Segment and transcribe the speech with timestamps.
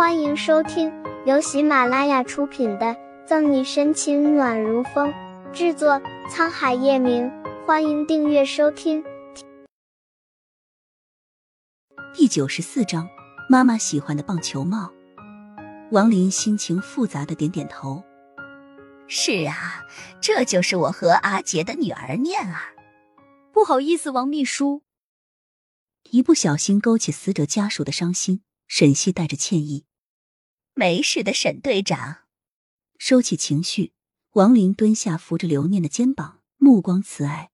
[0.00, 0.90] 欢迎收听
[1.26, 2.86] 由喜马拉雅出品的
[3.26, 5.12] 《赠你深情暖如风》，
[5.52, 7.30] 制作沧海夜明。
[7.66, 9.04] 欢迎订阅收听。
[12.14, 13.06] 第九十四章，
[13.46, 14.90] 妈妈喜欢的棒球帽。
[15.90, 18.02] 王林心情复杂的点点头。
[19.06, 19.84] 是啊，
[20.22, 22.74] 这就是我和阿杰的女儿念儿。
[23.52, 24.80] 不好意思，王秘书。
[26.10, 29.84] 一不小心勾起死者家属的伤心，沈西带着歉意
[30.74, 32.18] ：“没事的，沈队长。”
[32.98, 33.92] 收起情绪，
[34.32, 37.50] 王林蹲下扶着刘念的肩膀，目光慈爱：“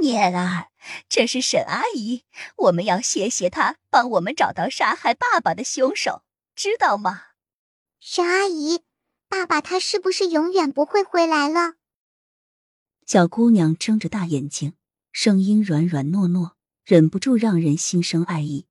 [0.00, 0.68] 念儿，
[1.08, 2.24] 这是沈阿姨，
[2.56, 6.22] 我们要谢谢她帮我们找到杀害爸爸的凶手，
[6.54, 7.22] 知道吗？”
[8.00, 8.80] 沈阿姨，
[9.28, 11.74] 爸爸他是不是永远不会回来了？
[13.06, 14.74] 小姑娘睁着大眼睛，
[15.12, 16.56] 声音软软糯糯。
[16.84, 18.68] 忍不住让人心生爱意。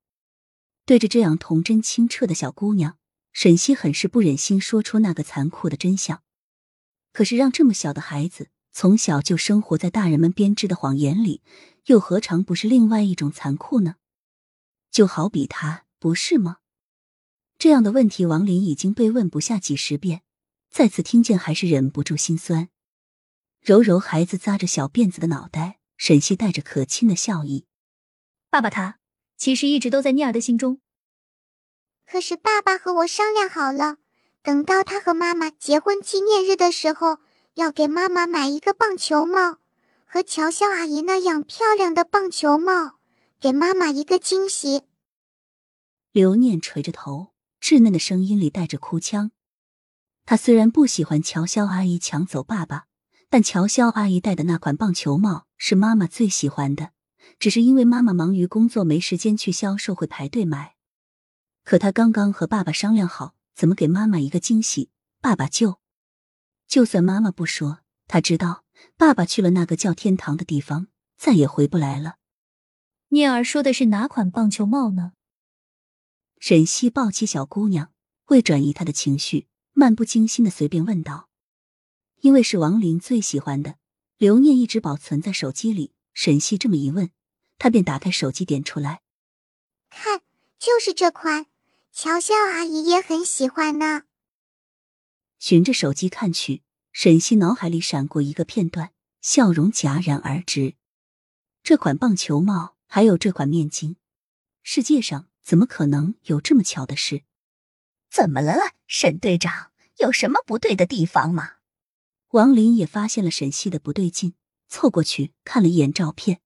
[0.86, 2.98] 对着这样童真清澈的小姑娘，
[3.36, 6.24] 沈西很是不忍心说出那个残酷的真相。
[7.12, 11.42] 可是让这么小的孩子从小就生活在大人们编织的谎言里，
[11.88, 13.96] 又何尝不是另外一种残酷呢？
[14.90, 16.60] 就好比他，不是吗？
[17.60, 20.22] 这样的问题，王林已经被问不下几十遍，
[20.70, 22.70] 再次听见还是忍不住心酸。
[23.60, 27.66] 揉揉孩子扎着小辫子的脑袋，沈西带着可亲的笑意。
[28.50, 29.00] 爸爸他
[29.36, 30.80] 其实一直都在聂儿的心中，
[32.06, 33.98] 可是爸爸和我商量好了，
[34.42, 37.18] 等到他和妈妈结婚纪念日的时候，
[37.56, 39.58] 要给妈妈买一个棒球帽，
[40.06, 43.00] 和乔潇阿姨那样漂亮的棒球帽，
[43.40, 44.84] 给妈妈一个惊喜。
[46.12, 49.32] 刘念垂着头，稚嫩的声音里带着哭腔。
[50.26, 52.86] 他虽然不喜欢乔潇阿姨抢走爸爸，
[53.30, 56.92] 但乔潇阿姨戴的那款棒球帽是妈妈最喜欢的。
[57.40, 60.75] 只是因为妈妈忙于工作，没时间去销售会排队买。
[61.66, 65.80] 可他刚刚和爸爸商量好，怎么给妈妈一个惊喜，爸爸就……
[66.68, 68.64] 就算妈妈不说，他知道
[68.96, 72.18] 爸爸去了那个叫天堂的地方，再也回不来了。
[73.10, 75.14] 聂儿说的是哪款棒球帽呢？
[76.40, 77.92] 沈西抱起小姑娘，
[78.28, 81.30] 为转移她的情绪，漫不经心的随便问道
[82.22, 83.78] ：“因为是王林最喜欢的，
[84.18, 87.10] 留念一直保存在手机里。”沈西这么一问。
[87.58, 89.02] 他便打开手机，点出来，
[89.90, 90.22] 看，
[90.60, 91.48] 就是这款，
[91.98, 94.04] 乔潇阿姨也很喜欢呢。
[95.40, 96.62] 循着手机看去，
[96.92, 98.92] 沈西脑海里闪过一个片段，
[99.22, 100.76] 笑容戛然而止。
[101.64, 103.96] 这款棒球帽，还有这款面巾，
[104.62, 107.24] 世界上怎么可能有这么巧的事？
[108.12, 109.72] 怎么了，沈队长？
[110.00, 111.54] 有什么不对的地方吗？
[112.32, 114.34] 王林也发现了沈西的不对劲，
[114.68, 116.42] 凑过去看了一眼照片。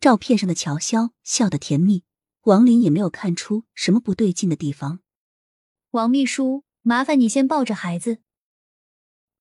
[0.00, 2.02] 照片上的乔潇笑得甜蜜，
[2.48, 5.00] 王林也没有看出什么不对劲的地方。
[5.90, 8.20] 王秘书，麻烦你先抱着孩子。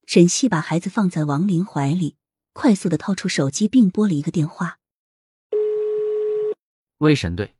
[0.05, 2.17] 沈西把孩子放在王林怀里，
[2.51, 4.79] 快速的掏出手机并拨了一个电话。
[6.97, 7.55] 喂，沈队，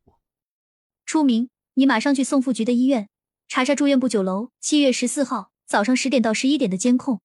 [1.06, 3.08] 初明，你马上去宋副局的医院，
[3.47, 7.22] 查查住院部酒楼七月十四号早上十点到十一点的监控，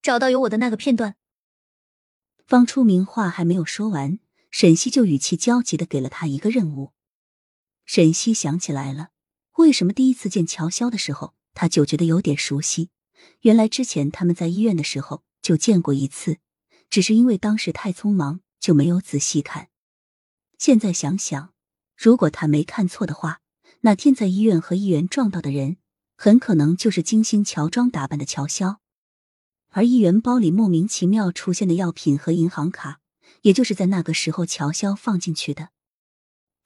[0.00, 1.16] 找到有我的那个片段。
[2.46, 4.18] 方初明话还没有说完。
[4.50, 6.92] 沈西就语气焦急的给了他一个任务。
[7.86, 9.10] 沈西想起来了，
[9.58, 12.90] 为什么第一次见乔潇的时候，他就觉得有点熟悉？
[13.40, 16.38] 原来之前他们在医院的时候就见过一次，
[16.90, 19.68] 只是因为当时太匆忙，就没有仔细看。
[20.58, 21.54] 现在想想，
[21.96, 23.40] 如果他没看错的话，
[23.80, 25.76] 那天在医院和议员撞到的人，
[26.16, 28.78] 很可能就是精心乔装打扮的乔潇。
[29.70, 33.00] 而议员包里莫名其妙出现的药品和银行卡。
[33.42, 35.68] 也就是在那个时候，乔潇放进去的。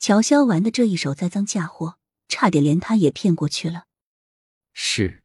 [0.00, 3.84] 乔潇玩的这一手栽赃嫁祸，差点连他也骗过去了。
[4.72, 5.22] 是，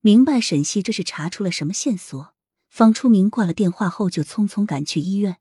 [0.00, 2.36] 明白沈西这是查出了什么线索。
[2.68, 5.38] 方初明挂了电话后，就匆匆赶去医院。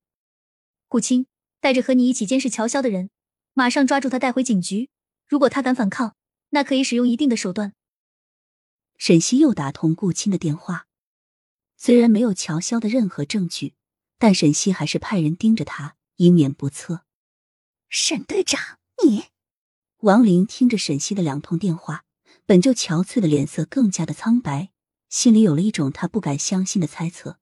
[0.88, 1.28] 顾青，
[1.59, 3.11] 带着和你一起监视乔潇的人，
[3.53, 4.90] 马上抓住他带回警局。
[5.28, 6.16] 如果他敢反抗，
[6.50, 7.73] 那可以使用一定的手段。
[8.97, 10.87] 沈西又打通顾青的电话，
[11.78, 13.75] 虽然没有乔潇的任何证据。
[14.17, 17.05] 但沈西还是派人盯着他，以免不测。
[17.93, 19.26] 沈队长，你……
[19.97, 22.05] 王林听着沈西的两通电话，
[22.46, 24.70] 本就憔悴的脸色更加的苍白，
[25.09, 27.35] 心里有了一种他不敢相信的猜测。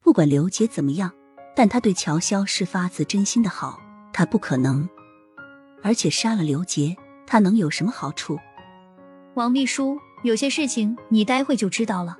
[0.00, 1.12] 不管刘杰怎么样，
[1.54, 3.80] 但他对乔潇是发自真心的好，
[4.12, 4.88] 他不可能。
[5.84, 8.36] 而且杀了刘杰，他能有什么好处？
[9.36, 12.18] 王秘书，有些事情你待会就知道了。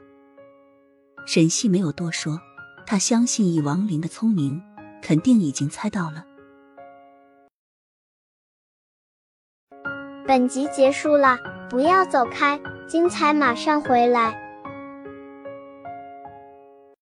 [1.27, 2.41] 沈西没有多说。
[2.87, 4.63] 他相信以王林的聪明，
[5.03, 6.25] 肯定已经猜到了。
[10.27, 11.39] 本集结束了。
[11.69, 14.42] 不要走开，精彩马上回来。